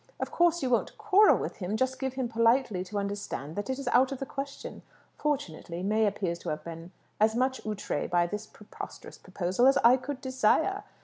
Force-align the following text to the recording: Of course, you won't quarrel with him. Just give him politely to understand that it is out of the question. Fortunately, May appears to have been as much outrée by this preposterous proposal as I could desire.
Of 0.19 0.31
course, 0.31 0.63
you 0.63 0.69
won't 0.71 0.97
quarrel 0.97 1.37
with 1.37 1.57
him. 1.57 1.77
Just 1.77 1.99
give 1.99 2.15
him 2.15 2.27
politely 2.27 2.83
to 2.85 2.97
understand 2.97 3.55
that 3.55 3.69
it 3.69 3.77
is 3.77 3.87
out 3.89 4.11
of 4.11 4.17
the 4.17 4.25
question. 4.25 4.81
Fortunately, 5.15 5.83
May 5.83 6.07
appears 6.07 6.39
to 6.39 6.49
have 6.49 6.63
been 6.63 6.91
as 7.19 7.35
much 7.35 7.63
outrée 7.65 8.09
by 8.09 8.25
this 8.25 8.47
preposterous 8.47 9.19
proposal 9.19 9.67
as 9.67 9.77
I 9.83 9.97
could 9.97 10.19
desire. 10.19 10.85